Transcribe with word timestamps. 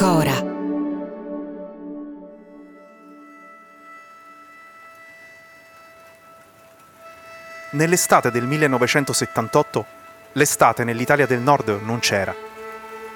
Cora. 0.00 0.32
Nell'estate 7.72 8.30
del 8.30 8.46
1978 8.46 9.86
l'estate 10.32 10.84
nell'Italia 10.84 11.26
del 11.26 11.40
Nord 11.40 11.80
non 11.82 11.98
c'era. 11.98 12.34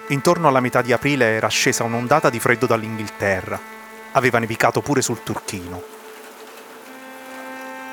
Intorno 0.08 0.46
alla 0.46 0.60
metà 0.60 0.82
di 0.82 0.92
aprile 0.92 1.24
era 1.24 1.48
scesa 1.48 1.84
un'ondata 1.84 2.28
di 2.28 2.38
freddo 2.38 2.66
dall'Inghilterra. 2.66 3.58
Aveva 4.12 4.38
nevicato 4.38 4.82
pure 4.82 5.00
sul 5.00 5.22
Turchino. 5.22 5.82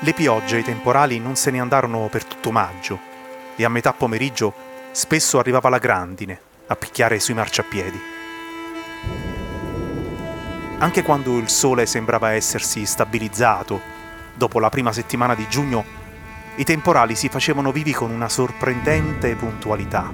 Le 0.00 0.12
piogge 0.12 0.56
e 0.56 0.60
i 0.60 0.64
temporali 0.64 1.18
non 1.18 1.36
se 1.36 1.50
ne 1.50 1.60
andarono 1.60 2.08
per 2.10 2.26
tutto 2.26 2.50
maggio 2.50 3.00
e 3.56 3.64
a 3.64 3.70
metà 3.70 3.94
pomeriggio 3.94 4.52
spesso 4.90 5.38
arrivava 5.38 5.70
la 5.70 5.78
grandine 5.78 6.38
a 6.66 6.76
picchiare 6.76 7.18
sui 7.20 7.32
marciapiedi. 7.32 8.11
Anche 10.82 11.04
quando 11.04 11.38
il 11.38 11.48
sole 11.48 11.86
sembrava 11.86 12.32
essersi 12.32 12.84
stabilizzato, 12.86 13.80
dopo 14.34 14.58
la 14.58 14.68
prima 14.68 14.90
settimana 14.90 15.36
di 15.36 15.46
giugno 15.48 15.84
i 16.56 16.64
temporali 16.64 17.14
si 17.14 17.28
facevano 17.28 17.70
vivi 17.70 17.92
con 17.92 18.10
una 18.10 18.28
sorprendente 18.28 19.36
puntualità. 19.36 20.12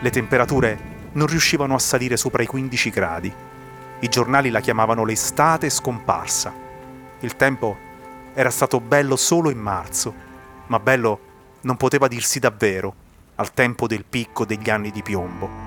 Le 0.00 0.10
temperature 0.10 0.78
non 1.12 1.28
riuscivano 1.28 1.76
a 1.76 1.78
salire 1.78 2.16
sopra 2.16 2.42
i 2.42 2.46
15 2.46 2.90
gradi. 2.90 3.32
I 4.00 4.08
giornali 4.08 4.50
la 4.50 4.58
chiamavano 4.58 5.04
l'estate 5.04 5.70
scomparsa. 5.70 6.52
Il 7.20 7.36
tempo 7.36 7.76
era 8.34 8.50
stato 8.50 8.80
bello 8.80 9.14
solo 9.14 9.48
in 9.48 9.58
marzo, 9.58 10.12
ma 10.66 10.80
bello 10.80 11.20
non 11.60 11.76
poteva 11.76 12.08
dirsi 12.08 12.40
davvero 12.40 12.92
al 13.36 13.54
tempo 13.54 13.86
del 13.86 14.04
picco 14.04 14.44
degli 14.44 14.70
anni 14.70 14.90
di 14.90 15.02
piombo. 15.04 15.66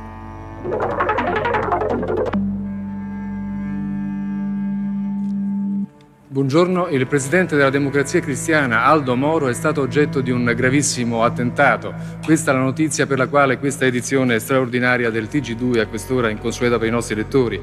Buongiorno, 6.32 6.88
il 6.88 7.08
presidente 7.08 7.58
della 7.58 7.70
Democrazia 7.70 8.22
Cristiana 8.22 8.86
Aldo 8.86 9.18
Moro 9.18 9.50
è 9.50 9.54
stato 9.54 9.82
oggetto 9.82 10.22
di 10.22 10.32
un 10.32 10.46
gravissimo 10.56 11.26
attentato. 11.26 11.94
Questa 12.24 12.52
è 12.52 12.54
la 12.54 12.62
notizia 12.62 13.06
per 13.06 13.18
la 13.18 13.28
quale 13.28 13.60
questa 13.60 13.84
edizione 13.84 14.40
straordinaria 14.40 15.10
del 15.10 15.28
TG2 15.30 15.80
a 15.82 15.88
quest'ora 15.88 16.30
è 16.30 16.32
inconsueta 16.32 16.78
per 16.78 16.88
i 16.88 16.92
nostri 16.92 17.16
lettori. 17.16 17.62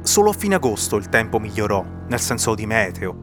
Solo 0.00 0.30
a 0.30 0.32
fine 0.32 0.56
agosto 0.56 0.96
il 0.96 1.08
tempo 1.08 1.38
migliorò, 1.38 1.84
nel 2.08 2.18
senso 2.18 2.56
di 2.56 2.66
meteo. 2.66 3.16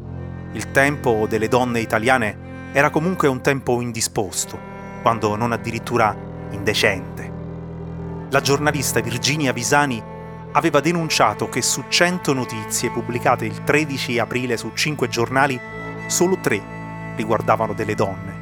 Il 0.54 0.72
tempo 0.72 1.26
delle 1.28 1.50
donne 1.50 1.82
italiane 1.82 2.72
era 2.72 2.92
comunque 2.92 3.28
un 3.28 3.42
tempo 3.42 3.82
indisposto, 3.82 4.58
quando 5.02 5.36
non 5.36 5.52
addirittura 5.52 6.16
indecente. 6.52 7.30
La 8.30 8.40
giornalista 8.40 9.02
Virginia 9.02 9.52
Visani 9.52 10.12
aveva 10.54 10.80
denunciato 10.80 11.50
che 11.50 11.62
su 11.62 11.84
100 11.88 12.34
notizie 12.34 12.92
pubblicate 12.92 13.46
il 13.46 13.64
13 13.64 14.20
aprile 14.20 14.58
su 14.58 14.72
5 14.74 15.08
giornali, 15.08 15.60
solo 16.08 16.38
3 16.38 16.62
riguardavano 17.16 17.74
delle 17.74 17.96
donne. 17.96 18.42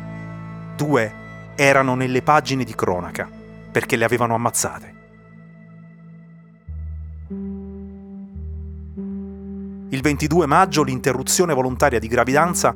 Due 0.76 1.14
erano 1.56 1.96
nelle 1.96 2.22
pagine 2.22 2.64
di 2.64 2.76
cronaca, 2.76 3.30
perché 3.72 3.96
le 3.96 4.06
avevano 4.06 4.36
ammazzate. 4.36 5.00
Il 9.90 10.02
22 10.02 10.46
maggio 10.46 10.84
l'interruzione 10.84 11.54
volontaria 11.54 12.00
di 12.00 12.08
gravidanza 12.08 12.74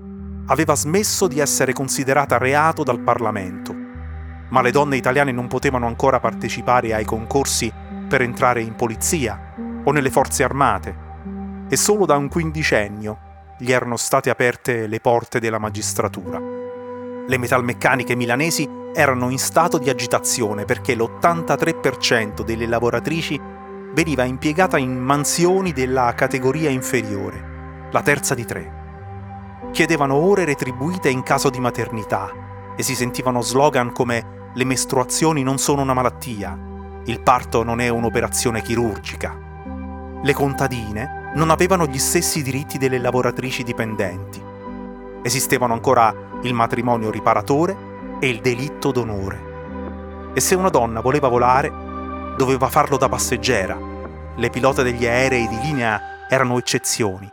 aveva 0.47 0.75
smesso 0.75 1.28
di 1.28 1.40
essere 1.40 1.73
considerata 1.73 2.38
reato 2.38 2.84
dal 2.84 3.00
Parlamento, 3.00 3.73
ma 4.50 4.62
le 4.62 4.72
donne 4.72 4.97
italiane 4.97 5.31
non 5.31 5.47
potevano 5.47 5.88
ancora 5.88 6.19
partecipare 6.19 6.94
ai 6.94 7.06
concorsi 7.06 7.72
per 8.07 8.21
entrare 8.21 8.61
in 8.61 8.75
polizia 8.75 9.53
o 9.83 9.91
nelle 9.91 10.09
forze 10.09 10.43
armate 10.43 11.03
e 11.69 11.75
solo 11.77 12.05
da 12.05 12.16
un 12.16 12.27
quindicennio 12.27 13.19
gli 13.57 13.71
erano 13.71 13.95
state 13.95 14.29
aperte 14.29 14.88
le 14.88 14.99
porte 14.99 15.39
della 15.39 15.57
magistratura. 15.57 16.39
Le 17.27 17.38
metalmeccaniche 17.38 18.16
milanesi 18.16 18.69
erano 18.93 19.29
in 19.29 19.39
stato 19.39 19.77
di 19.77 19.89
agitazione 19.89 20.66
perché 20.66 20.95
l'83% 20.95 22.43
delle 22.43 22.67
lavoratrici 22.67 23.39
veniva 23.93 24.23
impiegata 24.23 24.77
in 24.77 24.97
mansioni 24.97 25.72
della 25.72 26.13
categoria 26.13 26.69
inferiore, 26.69 27.87
la 27.91 28.01
terza 28.01 28.35
di 28.35 28.45
tre. 28.45 28.83
Chiedevano 29.72 30.16
ore 30.16 30.45
retribuite 30.45 31.09
in 31.09 31.23
caso 31.23 31.49
di 31.49 31.59
maternità 31.59 32.31
e 32.75 32.83
si 32.83 32.93
sentivano 32.93 33.41
slogan 33.41 33.91
come 33.91 34.51
le 34.53 34.63
mestruazioni 34.63 35.43
non 35.43 35.57
sono 35.57 35.81
una 35.81 35.93
malattia, 35.93 36.65
il 37.07 37.21
parto 37.21 37.63
non 37.63 37.81
è 37.81 37.88
un'operazione 37.89 38.63
chirurgica. 38.63 39.38
Le 40.23 40.33
contadine 40.33 41.31
non 41.35 41.51
avevano 41.51 41.85
gli 41.85 41.99
stessi 41.99 42.41
diritti 42.41 42.79
delle 42.79 42.97
lavoratrici 42.97 43.61
dipendenti. 43.61 44.41
Esistevano 45.21 45.73
ancora 45.73 46.13
il 46.41 46.53
matrimonio 46.53 47.11
riparatore 47.11 48.17
e 48.19 48.29
il 48.29 48.41
delitto 48.41 48.91
d'onore. 48.91 50.31
E 50.33 50.39
se 50.39 50.55
una 50.55 50.69
donna 50.69 51.01
voleva 51.01 51.27
volare, 51.27 51.71
doveva 52.38 52.69
farlo 52.69 52.97
da 52.97 53.07
passeggera. 53.07 53.77
Le 54.35 54.49
pilote 54.49 54.81
degli 54.81 55.05
aerei 55.05 55.47
di 55.47 55.59
linea 55.61 56.27
erano 56.27 56.57
eccezioni, 56.57 57.29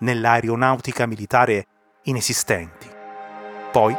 nell'aeronautica 0.00 1.06
militare 1.06 1.66
inesistenti. 2.02 2.88
Poi, 3.70 3.96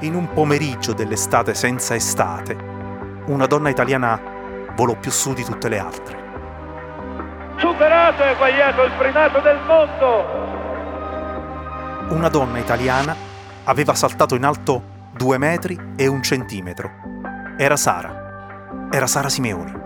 in 0.00 0.14
un 0.14 0.32
pomeriggio 0.32 0.94
dell'estate 0.94 1.54
senza 1.54 1.94
estate, 1.94 2.71
una 3.26 3.46
donna 3.46 3.68
italiana 3.68 4.20
volò 4.74 4.94
più 4.96 5.10
su 5.10 5.32
di 5.32 5.44
tutte 5.44 5.68
le 5.68 5.78
altre. 5.78 6.20
Superato 7.56 8.22
e 8.24 8.30
eguagliato 8.30 8.82
il 8.82 8.92
primato 8.98 9.40
del 9.40 9.58
mondo! 9.66 10.50
Una 12.14 12.28
donna 12.28 12.58
italiana 12.58 13.14
aveva 13.64 13.94
saltato 13.94 14.34
in 14.34 14.44
alto 14.44 14.82
due 15.12 15.38
metri 15.38 15.78
e 15.96 16.06
un 16.06 16.22
centimetro. 16.22 16.90
Era 17.56 17.76
Sara. 17.76 18.88
Era 18.90 19.06
Sara 19.06 19.28
Simeoni. 19.28 19.81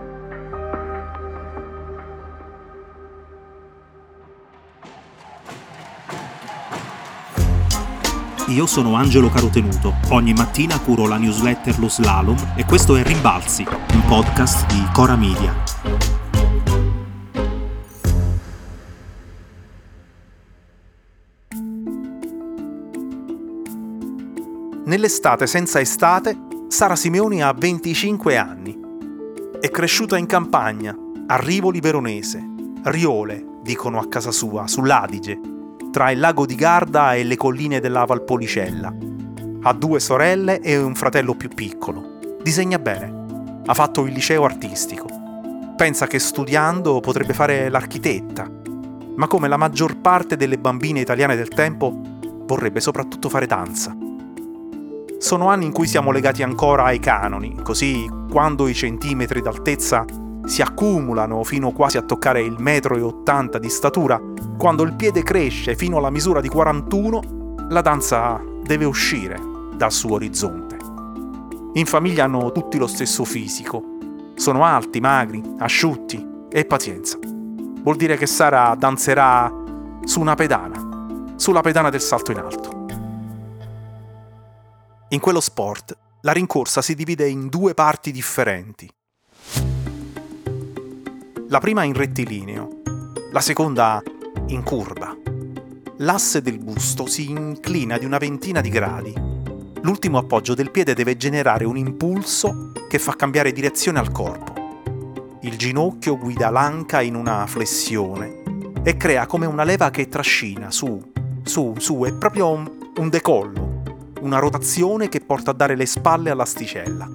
Io 8.49 8.65
sono 8.65 8.95
Angelo 8.95 9.29
Carotenuto. 9.29 9.95
Ogni 10.11 10.31
mattina 10.31 10.79
curo 10.79 11.05
la 11.05 11.17
newsletter 11.17 11.77
Lo 11.79 11.89
Slalom 11.89 12.53
e 12.55 12.63
questo 12.63 12.95
è 12.95 13.03
Rimbalzi, 13.03 13.65
un 13.91 14.05
podcast 14.07 14.65
di 14.67 14.87
Cora 14.93 15.17
Media. 15.17 15.53
Nell'estate 24.85 25.45
senza 25.45 25.81
estate, 25.81 26.37
Sara 26.69 26.95
Simeoni 26.95 27.43
ha 27.43 27.51
25 27.51 28.37
anni. 28.37 28.79
È 29.59 29.69
cresciuta 29.69 30.17
in 30.17 30.25
campagna, 30.25 30.95
a 31.27 31.35
Rivoli 31.35 31.81
Veronese, 31.81 32.41
Riole, 32.83 33.59
dicono 33.61 33.99
a 33.99 34.07
casa 34.07 34.31
sua, 34.31 34.67
sull'Adige, 34.67 35.37
tra 35.97 36.11
il 36.11 36.19
lago 36.19 36.45
di 36.45 36.53
Garda 36.53 37.15
e 37.15 37.23
le 37.23 37.35
colline 37.35 37.79
della 37.79 38.05
Valpolicella. 38.05 38.93
Ha 39.63 39.73
due 39.73 39.99
sorelle 39.99 40.59
e 40.59 40.77
un 40.77 40.93
fratello 40.93 41.33
più 41.33 41.49
piccolo. 41.49 42.19
Disegna 42.43 42.77
bene. 42.77 43.61
Ha 43.65 43.73
fatto 43.73 44.05
il 44.05 44.13
liceo 44.13 44.43
artistico. 44.43 45.07
Pensa 45.75 46.05
che 46.05 46.19
studiando 46.19 46.99
potrebbe 46.99 47.33
fare 47.33 47.67
l'architetta. 47.69 48.47
Ma 49.15 49.25
come 49.25 49.47
la 49.47 49.57
maggior 49.57 49.97
parte 49.97 50.37
delle 50.37 50.59
bambine 50.59 50.99
italiane 50.99 51.35
del 51.35 51.47
tempo, 51.47 51.99
vorrebbe 52.45 52.79
soprattutto 52.79 53.27
fare 53.27 53.47
danza. 53.47 53.97
Sono 55.17 55.49
anni 55.49 55.65
in 55.65 55.71
cui 55.71 55.87
siamo 55.87 56.11
legati 56.11 56.43
ancora 56.43 56.83
ai 56.83 56.99
canoni, 56.99 57.55
così 57.63 58.07
quando 58.29 58.67
i 58.67 58.75
centimetri 58.75 59.41
d'altezza 59.41 60.05
si 60.45 60.61
accumulano 60.61 61.43
fino 61.43 61.71
quasi 61.71 61.97
a 61.97 62.03
toccare 62.03 62.43
il 62.43 62.57
metro 62.59 62.95
e 62.95 63.01
ottanta 63.01 63.57
di 63.57 63.69
statura, 63.69 64.21
quando 64.57 64.81
il 64.81 64.95
piede 64.95 65.21
cresce 65.21 65.75
fino 65.75 65.97
alla 65.97 66.09
misura 66.09 66.41
di 66.41 66.49
41, 66.49 67.55
la 67.69 67.81
danza 67.81 68.41
deve 68.63 68.85
uscire 68.85 69.39
dal 69.75 69.91
suo 69.91 70.15
orizzonte. 70.15 70.77
In 71.73 71.85
famiglia 71.85 72.23
hanno 72.23 72.51
tutti 72.51 72.79
lo 72.79 72.87
stesso 72.87 73.23
fisico. 73.23 73.83
Sono 74.33 74.65
alti, 74.65 74.99
magri, 74.99 75.43
asciutti 75.59 76.25
e 76.49 76.65
pazienza. 76.65 77.19
Vuol 77.21 77.97
dire 77.97 78.17
che 78.17 78.25
Sara 78.25 78.73
danzerà 78.75 79.53
su 80.03 80.19
una 80.19 80.33
pedana, 80.33 81.33
sulla 81.35 81.61
pedana 81.61 81.91
del 81.91 82.01
salto 82.01 82.31
in 82.31 82.39
alto. 82.39 82.85
In 85.09 85.19
quello 85.19 85.39
sport 85.39 85.95
la 86.21 86.31
rincorsa 86.31 86.81
si 86.81 86.95
divide 86.95 87.27
in 87.29 87.47
due 87.47 87.75
parti 87.75 88.11
differenti. 88.11 88.91
La 91.47 91.59
prima 91.59 91.83
in 91.83 91.93
rettilineo, 91.93 92.81
la 93.31 93.39
seconda 93.39 94.01
in 94.47 94.63
curva. 94.63 95.15
L'asse 95.97 96.41
del 96.41 96.59
busto 96.59 97.05
si 97.07 97.29
inclina 97.29 97.97
di 97.97 98.05
una 98.05 98.17
ventina 98.17 98.61
di 98.61 98.69
gradi. 98.69 99.13
L'ultimo 99.81 100.17
appoggio 100.17 100.53
del 100.53 100.71
piede 100.71 100.93
deve 100.93 101.17
generare 101.17 101.65
un 101.65 101.77
impulso 101.77 102.71
che 102.87 102.99
fa 102.99 103.15
cambiare 103.15 103.51
direzione 103.51 103.99
al 103.99 104.11
corpo. 104.11 105.39
Il 105.41 105.57
ginocchio 105.57 106.17
guida 106.17 106.49
l'anca 106.49 107.01
in 107.01 107.15
una 107.15 107.45
flessione 107.47 108.43
e 108.83 108.95
crea 108.95 109.25
come 109.25 109.45
una 109.45 109.63
leva 109.63 109.89
che 109.89 110.07
trascina 110.07 110.71
su, 110.71 111.01
su, 111.43 111.73
su, 111.77 112.03
è 112.05 112.13
proprio 112.13 112.49
un, 112.49 112.91
un 112.97 113.09
decollo, 113.09 113.81
una 114.21 114.39
rotazione 114.39 115.09
che 115.09 115.21
porta 115.21 115.51
a 115.51 115.53
dare 115.53 115.75
le 115.75 115.85
spalle 115.85 116.29
all'asticella. 116.29 117.09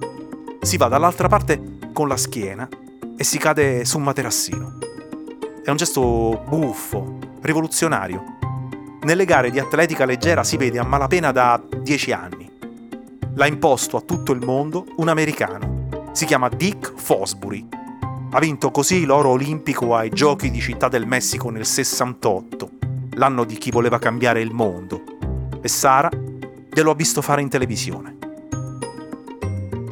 Si 0.61 0.77
va 0.77 0.87
dall'altra 0.87 1.27
parte 1.27 1.77
con 1.93 2.07
la 2.07 2.17
schiena 2.17 2.67
e 3.15 3.23
si 3.23 3.37
cade 3.37 3.85
su 3.85 3.97
un 3.97 4.03
materassino. 4.03 4.77
È 5.63 5.69
un 5.69 5.77
gesto 5.77 6.43
buffo, 6.45 7.12
rivoluzionario. 7.43 8.23
Nelle 9.03 9.25
gare 9.25 9.51
di 9.51 9.59
atletica 9.59 10.05
leggera 10.05 10.43
si 10.43 10.57
vede 10.57 10.79
a 10.79 10.83
malapena 10.83 11.31
da 11.31 11.61
dieci 11.81 12.11
anni. 12.11 12.49
L'ha 13.35 13.45
imposto 13.45 13.97
a 13.97 14.01
tutto 14.01 14.31
il 14.31 14.43
mondo 14.43 14.85
un 14.97 15.09
americano. 15.09 16.09
Si 16.13 16.25
chiama 16.25 16.49
Dick 16.49 16.93
Fosbury. 16.95 17.67
Ha 18.31 18.39
vinto 18.39 18.71
così 18.71 19.05
l'oro 19.05 19.29
olimpico 19.29 19.95
ai 19.95 20.09
Giochi 20.09 20.49
di 20.49 20.59
Città 20.59 20.87
del 20.87 21.05
Messico 21.05 21.49
nel 21.49 21.65
68, 21.65 22.69
l'anno 23.11 23.43
di 23.43 23.57
chi 23.57 23.69
voleva 23.69 23.99
cambiare 23.99 24.41
il 24.41 24.53
mondo. 24.53 25.03
E 25.61 25.67
Sara 25.67 26.09
glielo 26.09 26.91
ha 26.91 26.95
visto 26.95 27.21
fare 27.21 27.41
in 27.41 27.49
televisione 27.49 28.22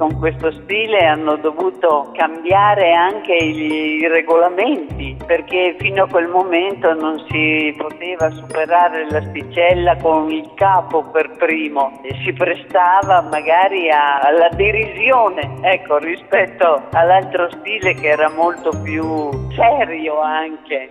con 0.01 0.17
questo 0.17 0.51
stile 0.63 1.05
hanno 1.05 1.35
dovuto 1.35 2.09
cambiare 2.15 2.91
anche 2.91 3.35
i, 3.35 4.07
regolamenti 4.07 5.15
perché 5.27 5.75
fino 5.77 6.05
a 6.05 6.07
quel 6.07 6.27
momento 6.27 6.91
non 6.95 7.23
si 7.29 7.71
poteva 7.77 8.31
superare 8.31 9.07
l'asticella 9.11 9.95
con 9.97 10.31
il 10.31 10.51
capo 10.55 11.03
per 11.03 11.35
primo 11.37 12.01
e 12.01 12.19
si 12.25 12.33
prestava 12.33 13.21
magari 13.21 13.91
a, 13.91 14.21
alla 14.21 14.49
derisione 14.55 15.59
ecco, 15.61 15.99
rispetto 15.99 16.87
all'altro 16.93 17.47
stile 17.59 17.93
che 17.93 18.07
era 18.07 18.31
molto 18.31 18.71
più 18.81 19.29
serio 19.53 20.19
anche. 20.19 20.89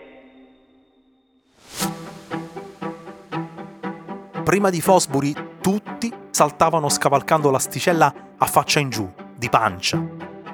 Prima 4.45 4.71
di 4.71 4.81
Fosbury 4.81 5.50
tutti 5.61 6.13
saltavano 6.31 6.89
scavalcando 6.89 7.51
l'asticella 7.51 8.13
a 8.39 8.47
faccia 8.47 8.81
in 8.81 8.91
giù, 8.91 9.11
di 9.37 9.49
pancia. 9.49 10.03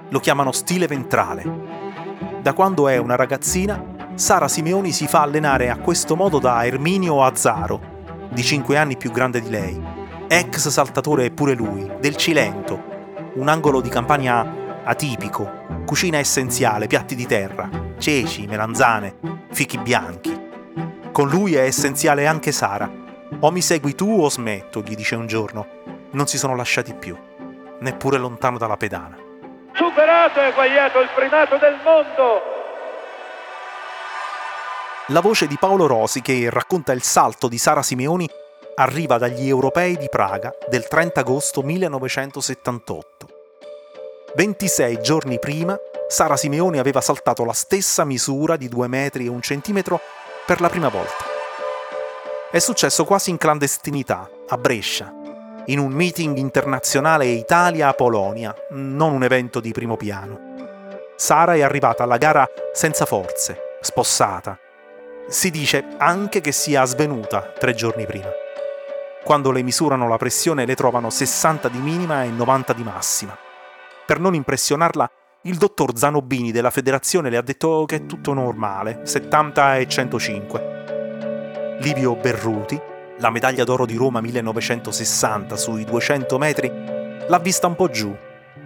Lo 0.08 0.18
chiamano 0.18 0.52
stile 0.52 0.86
ventrale. 0.86 1.44
Da 2.42 2.52
quando 2.52 2.88
è 2.88 2.96
una 2.96 3.16
ragazzina, 3.16 3.94
Sara 4.14 4.48
Simeoni 4.48 4.92
si 4.92 5.06
fa 5.06 5.22
allenare 5.22 5.70
a 5.70 5.78
questo 5.78 6.16
modo 6.16 6.38
da 6.38 6.64
Erminio 6.64 7.22
Azzaro, 7.22 7.94
di 8.32 8.42
5 8.42 8.76
anni 8.76 8.96
più 8.96 9.10
grande 9.10 9.40
di 9.40 9.50
lei, 9.50 9.80
ex 10.26 10.68
saltatore 10.68 11.30
pure 11.30 11.54
lui, 11.54 11.90
del 12.00 12.16
Cilento, 12.16 12.82
un 13.34 13.48
angolo 13.48 13.80
di 13.80 13.88
campagna 13.88 14.64
atipico, 14.84 15.64
cucina 15.84 16.18
essenziale, 16.18 16.86
piatti 16.86 17.14
di 17.14 17.26
terra, 17.26 17.68
ceci, 17.98 18.46
melanzane, 18.46 19.16
fichi 19.50 19.78
bianchi. 19.78 20.44
Con 21.12 21.28
lui 21.28 21.54
è 21.54 21.62
essenziale 21.62 22.26
anche 22.26 22.52
Sara. 22.52 23.05
O 23.46 23.52
mi 23.52 23.62
segui 23.62 23.94
tu 23.94 24.24
o 24.24 24.28
smetto, 24.28 24.80
gli 24.80 24.96
dice 24.96 25.14
un 25.14 25.28
giorno. 25.28 25.68
Non 26.10 26.26
si 26.26 26.36
sono 26.36 26.56
lasciati 26.56 26.92
più 26.94 27.16
neppure 27.78 28.18
lontano 28.18 28.58
dalla 28.58 28.76
pedana. 28.76 29.16
Superato 29.72 30.40
e 30.40 30.48
eguagliato 30.48 30.98
il 30.98 31.08
primato 31.14 31.56
del 31.56 31.78
mondo! 31.84 32.42
La 35.08 35.20
voce 35.20 35.46
di 35.46 35.56
Paolo 35.60 35.86
Rosi 35.86 36.22
che 36.22 36.48
racconta 36.50 36.90
il 36.90 37.02
salto 37.02 37.46
di 37.46 37.56
Sara 37.56 37.82
Simeoni 37.82 38.28
arriva 38.74 39.16
dagli 39.16 39.46
europei 39.46 39.96
di 39.96 40.08
Praga 40.08 40.52
del 40.68 40.88
30 40.88 41.20
agosto 41.20 41.62
1978. 41.62 43.28
26 44.34 45.00
giorni 45.00 45.38
prima, 45.38 45.78
Sara 46.08 46.36
Simeoni 46.36 46.78
aveva 46.78 47.00
saltato 47.00 47.44
la 47.44 47.52
stessa 47.52 48.04
misura 48.04 48.56
di 48.56 48.68
2 48.68 48.88
metri 48.88 49.26
e 49.26 49.28
un 49.28 49.40
centimetro 49.40 50.00
per 50.44 50.60
la 50.60 50.68
prima 50.68 50.88
volta. 50.88 51.35
È 52.48 52.60
successo 52.60 53.04
quasi 53.04 53.30
in 53.30 53.38
clandestinità, 53.38 54.30
a 54.48 54.56
Brescia, 54.56 55.12
in 55.66 55.80
un 55.80 55.90
meeting 55.90 56.36
internazionale 56.36 57.26
Italia-Polonia, 57.26 58.54
non 58.70 59.12
un 59.12 59.24
evento 59.24 59.58
di 59.58 59.72
primo 59.72 59.96
piano. 59.96 60.54
Sara 61.16 61.54
è 61.54 61.62
arrivata 61.62 62.04
alla 62.04 62.18
gara 62.18 62.48
senza 62.72 63.04
forze, 63.04 63.58
spossata. 63.80 64.56
Si 65.26 65.50
dice 65.50 65.96
anche 65.98 66.40
che 66.40 66.52
sia 66.52 66.84
svenuta 66.84 67.40
tre 67.58 67.74
giorni 67.74 68.06
prima. 68.06 68.30
Quando 69.24 69.50
le 69.50 69.62
misurano 69.62 70.06
la 70.06 70.16
pressione 70.16 70.66
le 70.66 70.76
trovano 70.76 71.10
60 71.10 71.68
di 71.68 71.78
minima 71.78 72.22
e 72.22 72.28
90 72.28 72.72
di 72.74 72.84
massima. 72.84 73.36
Per 74.06 74.20
non 74.20 74.36
impressionarla, 74.36 75.10
il 75.42 75.56
dottor 75.56 75.98
Zanobini 75.98 76.52
della 76.52 76.70
federazione 76.70 77.28
le 77.28 77.38
ha 77.38 77.42
detto 77.42 77.84
che 77.86 77.96
è 77.96 78.06
tutto 78.06 78.32
normale, 78.34 79.00
70 79.02 79.78
e 79.78 79.88
105. 79.88 80.75
Livio 81.78 82.16
Berruti, 82.16 82.80
la 83.18 83.28
medaglia 83.28 83.62
d'oro 83.62 83.84
di 83.84 83.96
Roma 83.96 84.22
1960 84.22 85.56
sui 85.56 85.84
200 85.84 86.38
metri, 86.38 86.72
l'ha 87.26 87.38
vista 87.38 87.66
un 87.66 87.76
po' 87.76 87.90
giù 87.90 88.16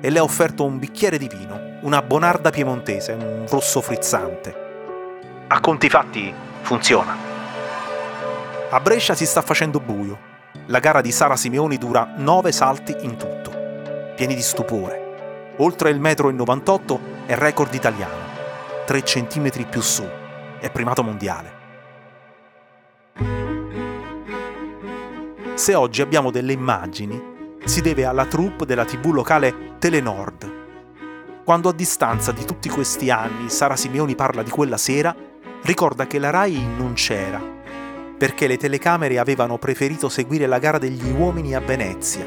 e 0.00 0.10
le 0.10 0.18
ha 0.20 0.22
offerto 0.22 0.64
un 0.64 0.78
bicchiere 0.78 1.18
di 1.18 1.26
vino, 1.26 1.78
una 1.82 2.02
bonarda 2.02 2.50
piemontese, 2.50 3.12
un 3.12 3.46
rosso 3.48 3.80
frizzante. 3.80 4.54
A 5.48 5.58
conti 5.58 5.88
fatti 5.88 6.32
funziona. 6.62 7.16
A 8.70 8.80
Brescia 8.80 9.14
si 9.14 9.26
sta 9.26 9.42
facendo 9.42 9.80
buio. 9.80 10.28
La 10.66 10.78
gara 10.78 11.00
di 11.00 11.10
Sara 11.10 11.34
Simeoni 11.36 11.78
dura 11.78 12.14
9 12.16 12.52
salti 12.52 12.94
in 13.00 13.16
tutto, 13.16 13.50
pieni 14.14 14.36
di 14.36 14.42
stupore. 14.42 15.54
Oltre 15.56 15.90
il 15.90 15.98
metro 15.98 16.28
e 16.28 16.32
98 16.32 17.00
è 17.26 17.34
record 17.34 17.74
italiano, 17.74 18.22
3 18.86 19.02
centimetri 19.02 19.64
più 19.64 19.80
su, 19.80 20.08
è 20.60 20.70
primato 20.70 21.02
mondiale. 21.02 21.59
Se 25.60 25.74
oggi 25.74 26.00
abbiamo 26.00 26.30
delle 26.30 26.54
immagini, 26.54 27.22
si 27.66 27.82
deve 27.82 28.06
alla 28.06 28.24
troupe 28.24 28.64
della 28.64 28.86
tv 28.86 29.12
locale 29.12 29.74
Telenord. 29.78 31.44
Quando 31.44 31.68
a 31.68 31.74
distanza 31.74 32.32
di 32.32 32.46
tutti 32.46 32.70
questi 32.70 33.10
anni 33.10 33.50
Sara 33.50 33.76
Simeoni 33.76 34.14
parla 34.14 34.42
di 34.42 34.48
quella 34.48 34.78
sera, 34.78 35.14
ricorda 35.64 36.06
che 36.06 36.18
la 36.18 36.30
RAI 36.30 36.66
non 36.78 36.94
c'era, 36.94 37.42
perché 38.16 38.46
le 38.46 38.56
telecamere 38.56 39.18
avevano 39.18 39.58
preferito 39.58 40.08
seguire 40.08 40.46
la 40.46 40.58
gara 40.58 40.78
degli 40.78 41.10
uomini 41.10 41.54
a 41.54 41.60
Venezia. 41.60 42.24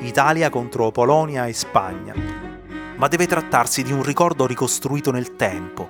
Italia 0.00 0.50
contro 0.50 0.90
Polonia 0.90 1.46
e 1.46 1.54
Spagna. 1.54 2.12
Ma 2.96 3.08
deve 3.08 3.26
trattarsi 3.26 3.82
di 3.82 3.92
un 3.92 4.02
ricordo 4.02 4.46
ricostruito 4.46 5.10
nel 5.10 5.34
tempo. 5.34 5.88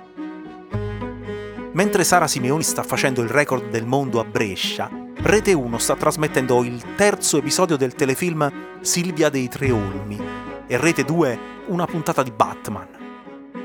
Mentre 1.73 2.05
Sara 2.05 2.27
Simeoni 2.27 2.63
sta 2.63 2.83
facendo 2.83 3.21
il 3.21 3.29
record 3.29 3.69
del 3.69 3.85
mondo 3.85 4.21
a 4.21 4.23
Brescia, 4.23 4.98
Rete 5.21 5.51
1 5.51 5.77
sta 5.79 5.97
trasmettendo 5.97 6.63
il 6.63 6.95
terzo 6.95 7.39
episodio 7.39 7.75
del 7.75 7.93
telefilm 7.93 8.79
Silvia 8.79 9.27
dei 9.27 9.49
Tre 9.49 9.69
Olmi 9.69 10.17
e 10.65 10.77
Rete 10.77 11.03
2 11.03 11.39
una 11.67 11.85
puntata 11.85 12.23
di 12.23 12.31
Batman. 12.31 12.87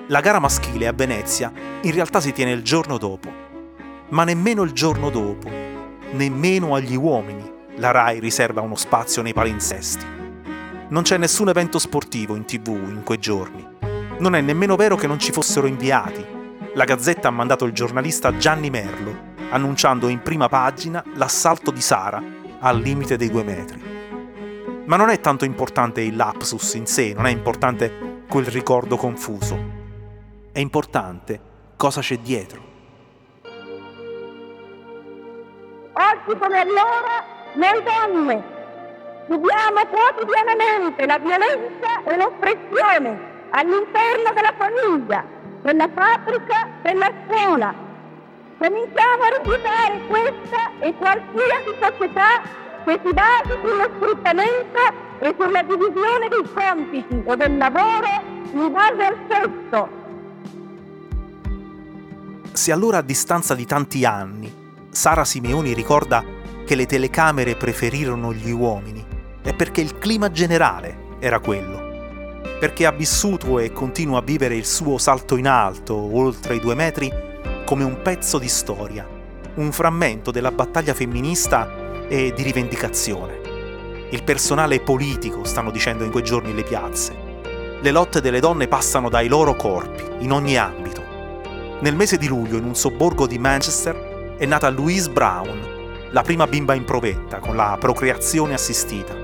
La 0.08 0.18
gara 0.18 0.40
maschile 0.40 0.88
a 0.88 0.92
Venezia 0.92 1.52
in 1.82 1.92
realtà 1.92 2.20
si 2.20 2.32
tiene 2.32 2.50
il 2.50 2.62
giorno 2.62 2.99
dopo, 2.99 3.30
ma 4.08 4.25
nemmeno 4.25 4.64
il 4.64 4.73
giorno 4.73 5.11
dopo, 5.11 5.49
nemmeno 6.11 6.75
agli 6.75 6.96
uomini, 6.96 7.49
la 7.76 7.92
RAI 7.92 8.18
riserva 8.18 8.61
uno 8.61 8.75
spazio 8.75 9.23
nei 9.23 9.32
palinsesti. 9.32 10.04
Non 10.88 11.04
c'è 11.04 11.18
nessun 11.18 11.50
evento 11.50 11.78
sportivo 11.78 12.34
in 12.34 12.46
tv 12.46 12.66
in 12.66 13.02
quei 13.04 13.18
giorni. 13.18 13.64
Non 14.18 14.34
è 14.34 14.40
nemmeno 14.40 14.75
vero 14.75 14.96
che 14.96 15.06
non 15.06 15.20
ci 15.20 15.30
fossero 15.30 15.68
inviati. 15.68 16.26
La 16.75 16.84
Gazzetta 16.84 17.28
ha 17.28 17.30
mandato 17.30 17.64
il 17.64 17.73
giornalista 17.73 18.37
Gianni 18.37 18.70
Merlo 18.70 19.32
annunciando 19.51 20.09
in 20.09 20.23
prima 20.23 20.49
pagina 20.49 21.03
l'assalto 21.15 21.71
di 21.71 21.81
Sara 21.81 22.23
al 22.61 22.79
limite 22.79 23.17
dei 23.17 23.31
due 23.31 23.43
metri. 23.43 23.83
Ma 24.87 24.97
non 24.97 25.09
è 25.09 25.21
tanto 25.21 25.45
importante 25.45 26.01
il 26.01 26.17
lapsus 26.17 26.75
in 26.75 26.87
sé, 26.87 27.13
non 27.15 27.27
è 27.27 27.31
importante 27.31 28.23
quel 28.29 28.47
ricordo 28.47 28.97
confuso. 28.97 29.83
È 30.53 30.59
importante 30.59 31.41
cosa 31.77 32.01
c'è 32.01 32.19
dietro. 32.19 32.73
Oggi 35.93 36.39
come 36.39 36.59
allora, 36.59 37.25
noi 37.55 37.83
donne 37.83 38.53
Subiamo 39.27 39.87
quotidianamente 39.87 41.07
la 41.07 41.19
violenza 41.19 42.03
e 42.05 42.17
l'oppressione 42.17 43.33
all'interno 43.51 44.33
della 44.35 44.53
famiglia, 44.59 45.25
della 45.63 45.89
fabbrica, 45.95 46.69
della 46.83 47.11
scuola. 47.25 47.84
Cominciamo 48.64 49.23
a 49.25 49.28
rifiutare 49.37 50.00
questa 50.06 50.71
e 50.80 50.94
qualsiasi 50.94 51.76
società 51.78 52.40
che 52.87 52.99
si 53.04 53.12
basi 53.12 53.59
sullo 53.61 53.90
sfruttamento 53.94 54.80
e 55.18 55.35
sulla 55.38 55.62
divisione 55.62 56.28
dei 56.30 56.50
compiti 56.50 57.23
o 57.26 57.37
del 57.37 57.59
lavoro 57.59 58.06
in 58.52 58.73
base 58.73 59.02
al 59.02 59.16
sesso. 59.28 59.88
Se 62.52 62.73
allora 62.73 62.99
a 62.99 63.02
distanza 63.02 63.54
di 63.54 63.66
tanti 63.66 64.06
anni 64.06 64.50
Sara 64.88 65.26
Simeoni 65.26 65.75
ricorda 65.75 66.25
che 66.64 66.75
le 66.75 66.87
telecamere 66.87 67.56
preferirono 67.56 68.33
gli 68.33 68.50
uomini, 68.50 69.04
è 69.42 69.52
perché 69.52 69.83
il 69.83 69.99
clima 69.99 70.30
generale 70.30 71.18
era 71.18 71.38
quello. 71.38 72.40
Perché 72.59 72.87
ha 72.87 72.92
vissuto 72.92 73.59
e 73.59 73.73
continua 73.73 74.21
a 74.21 74.23
vivere 74.23 74.56
il 74.56 74.64
suo 74.64 74.97
salto 74.97 75.37
in 75.37 75.49
alto, 75.49 75.94
oltre 75.94 76.54
i 76.54 76.61
due 76.61 76.75
metri, 76.75 77.33
come 77.64 77.83
un 77.83 78.02
pezzo 78.02 78.38
di 78.38 78.49
storia, 78.49 79.09
un 79.54 79.73
frammento 79.73 80.30
della 80.30 80.52
battaglia 80.52 80.92
femminista 80.92 82.06
e 82.09 82.33
di 82.35 82.42
rivendicazione. 82.42 83.40
Il 84.11 84.23
personale 84.23 84.80
politico, 84.80 85.44
stanno 85.44 85.71
dicendo 85.71 86.04
in 86.04 86.11
quei 86.11 86.23
giorni 86.23 86.54
le 86.54 86.62
piazze. 86.62 87.16
Le 87.80 87.90
lotte 87.90 88.21
delle 88.21 88.40
donne 88.40 88.68
passano 88.68 89.09
dai 89.09 89.28
loro 89.28 89.56
corpi, 89.56 90.04
in 90.25 90.33
ogni 90.33 90.56
ambito. 90.59 91.02
Nel 91.80 91.97
mese 91.97 92.18
di 92.18 92.28
luglio, 92.28 92.59
in 92.59 92.64
un 92.64 92.75
sobborgo 92.75 93.26
di 93.26 93.38
Manchester, 93.38 94.37
è 94.37 94.44
nata 94.44 94.68
Louise 94.68 95.11
Brown, 95.11 96.09
la 96.11 96.23
prima 96.23 96.47
bimba 96.47 96.75
in 96.75 96.85
provetta 96.85 97.38
con 97.38 97.56
la 97.56 97.76
procreazione 97.80 98.54
assistita. 98.54 99.14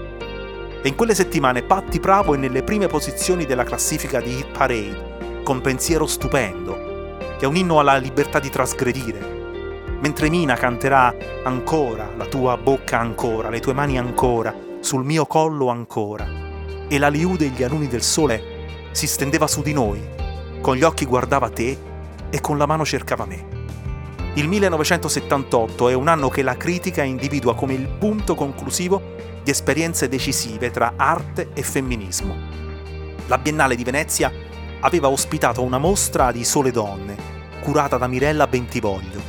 E 0.82 0.88
in 0.88 0.94
quelle 0.94 1.14
settimane 1.14 1.62
Patti 1.62 2.00
Bravo 2.00 2.34
è 2.34 2.38
nelle 2.38 2.62
prime 2.62 2.86
posizioni 2.86 3.44
della 3.44 3.64
classifica 3.64 4.20
di 4.20 4.38
Hit 4.38 4.50
Parade, 4.50 5.42
con 5.44 5.60
Pensiero 5.60 6.06
Stupendo, 6.06 6.89
che 7.40 7.46
è 7.46 7.48
un 7.48 7.56
inno 7.56 7.78
alla 7.78 7.96
libertà 7.96 8.38
di 8.38 8.50
trasgredire. 8.50 9.38
Mentre 10.02 10.28
Mina 10.28 10.56
canterà 10.56 11.14
ancora, 11.42 12.10
la 12.14 12.26
tua 12.26 12.58
bocca 12.58 12.98
ancora, 12.98 13.48
le 13.48 13.60
tue 13.60 13.72
mani 13.72 13.96
ancora, 13.96 14.54
sul 14.80 15.06
mio 15.06 15.24
collo 15.24 15.68
ancora. 15.68 16.28
E 16.86 16.98
la 16.98 17.08
liu 17.08 17.38
degli 17.38 17.62
aluni 17.62 17.88
del 17.88 18.02
sole 18.02 18.90
si 18.90 19.06
stendeva 19.06 19.46
su 19.46 19.62
di 19.62 19.72
noi, 19.72 20.06
con 20.60 20.76
gli 20.76 20.82
occhi 20.82 21.06
guardava 21.06 21.48
te 21.48 21.78
e 22.28 22.40
con 22.42 22.58
la 22.58 22.66
mano 22.66 22.84
cercava 22.84 23.24
me. 23.24 23.46
Il 24.34 24.46
1978 24.46 25.88
è 25.88 25.94
un 25.94 26.08
anno 26.08 26.28
che 26.28 26.42
la 26.42 26.58
critica 26.58 27.02
individua 27.02 27.54
come 27.54 27.72
il 27.72 27.88
punto 27.88 28.34
conclusivo 28.34 29.00
di 29.42 29.50
esperienze 29.50 30.10
decisive 30.10 30.70
tra 30.70 30.92
arte 30.94 31.48
e 31.54 31.62
femminismo. 31.62 32.36
La 33.28 33.38
Biennale 33.38 33.76
di 33.76 33.84
Venezia 33.84 34.30
aveva 34.80 35.08
ospitato 35.08 35.62
una 35.62 35.78
mostra 35.78 36.32
di 36.32 36.44
sole 36.44 36.70
donne, 36.70 37.16
curata 37.60 37.98
da 37.98 38.06
Mirella 38.06 38.46
Bentivoglio, 38.46 39.20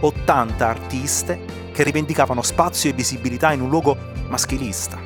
80 0.00 0.66
artiste 0.66 1.40
che 1.72 1.82
rivendicavano 1.82 2.42
spazio 2.42 2.90
e 2.90 2.92
visibilità 2.92 3.52
in 3.52 3.60
un 3.60 3.68
luogo 3.68 3.96
maschilista, 4.28 4.98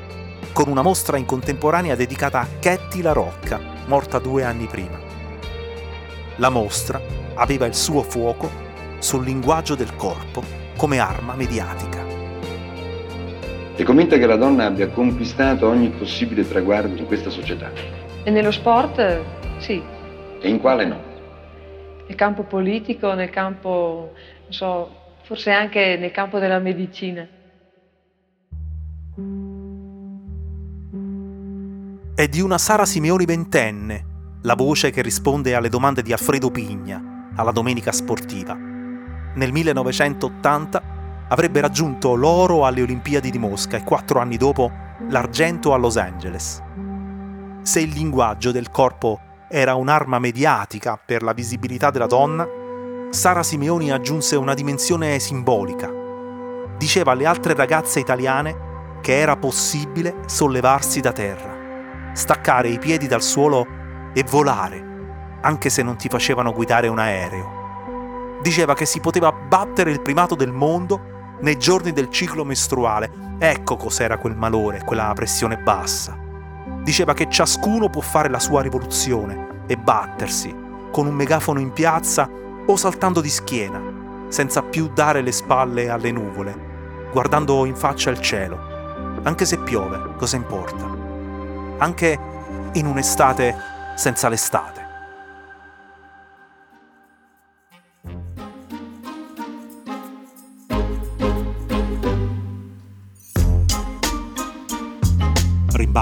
con 0.53 0.69
una 0.69 0.83
mostra 0.83 1.17
in 1.17 1.25
contemporanea 1.25 1.95
dedicata 1.95 2.41
a 2.41 2.47
Ketty 2.59 3.01
La 3.01 3.13
Rocca, 3.13 3.61
morta 3.87 4.19
due 4.19 4.45
anni 4.45 4.67
prima. 4.67 5.01
La 6.37 6.51
mostra 6.51 7.01
aveva 7.35 7.67
il 7.67 7.75
suo 7.75 8.03
fuoco 8.03 8.51
sul 8.99 9.25
linguaggio 9.25 9.75
del 9.75 9.97
corpo 9.97 10.43
come 10.77 10.99
arma 10.99 11.35
mediatica. 11.35 12.03
È 13.77 13.83
convinta 13.83 14.19
che 14.19 14.27
la 14.27 14.37
donna 14.37 14.67
abbia 14.67 14.89
conquistato 14.89 15.69
ogni 15.69 15.89
possibile 15.89 16.47
traguardo 16.47 16.97
in 16.97 17.07
questa 17.07 17.31
società? 17.31 17.71
E 18.23 18.31
nello 18.31 18.53
sport 18.53 19.23
sì. 19.59 19.94
E 20.45 20.49
in 20.49 20.61
quale 20.61 20.85
no? 20.85 21.01
Nel 22.07 22.17
campo 22.17 22.43
politico, 22.43 23.15
nel 23.15 23.31
campo, 23.31 24.13
non 24.43 24.53
so, 24.53 24.95
forse 25.23 25.51
anche 25.51 25.97
nel 25.97 26.11
campo 26.11 26.39
della 26.39 26.59
medicina. 26.59 27.27
È 32.15 32.29
di 32.29 32.41
una 32.41 32.59
Sara 32.59 32.85
Simeoni 32.85 33.25
ventenne, 33.25 34.05
la 34.43 34.55
voce 34.55 34.91
che 34.91 35.03
risponde 35.03 35.55
alle 35.55 35.69
domande 35.69 36.03
di 36.03 36.13
Alfredo 36.13 36.51
Pigna 36.51 37.33
alla 37.37 37.51
domenica 37.51 37.91
sportiva 37.91 38.73
nel 39.35 39.51
1980 39.51 40.83
avrebbe 41.29 41.61
raggiunto 41.61 42.15
l'oro 42.15 42.67
alle 42.67 42.83
Olimpiadi 42.83 43.31
di 43.31 43.39
Mosca 43.39 43.77
e 43.77 43.83
quattro 43.83 44.21
anni 44.21 44.37
dopo 44.37 44.71
l'argento 45.09 45.73
a 45.73 45.77
Los 45.77 45.97
Angeles. 45.97 46.63
Se 47.63 47.81
il 47.81 47.91
linguaggio 47.91 48.53
del 48.53 48.71
corpo 48.71 49.21
era 49.55 49.77
un'arma 49.77 50.19
mediatica 50.19 50.99
per 50.99 51.23
la 51.23 51.33
visibilità 51.33 51.91
della 51.91 52.07
donna, 52.07 52.45
Sara 53.11 53.45
Simeoni 53.45 53.93
aggiunse 53.93 54.35
una 54.35 54.53
dimensione 54.53 55.21
simbolica. 55.21 55.89
Diceva 56.77 57.13
alle 57.13 57.25
altre 57.25 57.55
ragazze 57.55 58.01
italiane 58.01 58.99
che 59.01 59.17
era 59.17 59.37
possibile 59.37 60.23
sollevarsi 60.27 61.01
da 61.01 61.13
terra, 61.13 62.13
staccare 62.15 62.67
i 62.69 62.81
piedi 62.81 63.07
dal 63.07 63.23
suolo 63.23 63.65
e 64.13 64.25
volare, 64.29 65.39
anche 65.43 65.71
se 65.71 65.85
non 65.85 65.97
ti 65.97 66.09
facevano 66.09 66.53
guidare 66.53 66.89
un 66.89 66.99
aereo 66.99 67.63
diceva 68.45 68.75
che 68.75 68.85
si 68.85 69.01
poteva 69.01 69.33
battere 69.33 69.91
il 69.91 70.03
primato 70.03 70.35
del 70.35 70.53
mondo 70.53 71.39
nei 71.41 71.57
giorni 71.57 71.93
del 71.93 72.11
ciclo 72.11 72.45
mestruale. 72.45 73.11
Ecco 73.39 73.77
cos'era 73.77 74.19
quel 74.19 74.37
malore, 74.37 74.83
quella 74.85 75.11
pressione 75.15 75.57
bassa. 75.57 76.24
Diceva 76.85 77.15
che 77.15 77.31
ciascuno 77.31 77.89
può 77.89 78.03
fare 78.03 78.29
la 78.29 78.39
sua 78.39 78.61
rivoluzione 78.61 79.63
e 79.67 79.79
battersi, 79.79 80.55
con 80.93 81.07
un 81.07 81.15
megafono 81.15 81.59
in 81.59 81.73
piazza 81.73 82.29
o 82.67 82.77
saltando 82.77 83.23
di 83.23 83.31
schiena, 83.31 83.81
senza 84.29 84.63
più 84.63 84.91
dare 84.93 85.23
le 85.23 85.33
spalle 85.33 85.89
alle 85.89 86.13
nuvole, 86.13 87.09
guardando 87.11 87.65
in 87.65 87.75
faccia 87.75 88.11
il 88.11 88.21
cielo. 88.21 88.59
Anche 89.23 89.47
se 89.47 89.59
piove, 89.61 90.15
cosa 90.19 90.37
importa? 90.37 90.87
Anche 91.79 92.19
in 92.75 92.85
un'estate 92.85 93.57
senza 93.97 94.29
l'estate. 94.29 94.84